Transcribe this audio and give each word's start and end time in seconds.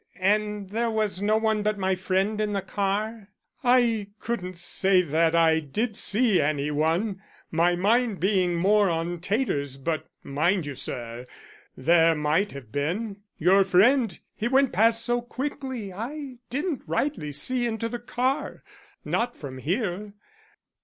"And 0.17 0.71
there 0.71 0.89
was 0.89 1.21
no 1.21 1.37
one 1.37 1.61
but 1.61 1.77
my 1.77 1.93
friend 1.93 2.41
in 2.41 2.53
the 2.53 2.61
car?" 2.63 3.27
"I 3.63 4.07
couldn't 4.19 4.57
say 4.57 5.03
that 5.03 5.35
I 5.35 5.59
did 5.59 5.95
see 5.95 6.41
any 6.41 6.71
one, 6.71 7.21
my 7.51 7.75
mind 7.75 8.19
being 8.19 8.55
more 8.55 8.89
on 8.89 9.19
taters, 9.19 9.77
but, 9.77 10.07
mind 10.23 10.65
you, 10.65 10.73
sir, 10.73 11.27
there 11.77 12.15
might 12.15 12.51
have 12.53 12.71
been. 12.71 13.17
Your 13.37 13.63
friend 13.63 14.17
he 14.33 14.47
went 14.47 14.73
past 14.73 15.05
so 15.05 15.21
quickly 15.21 15.93
I 15.93 16.37
didn't 16.49 16.81
rightly 16.87 17.31
see 17.31 17.67
into 17.67 17.87
the 17.87 17.99
car 17.99 18.63
not 19.05 19.37
from 19.37 19.59
here. 19.59 20.13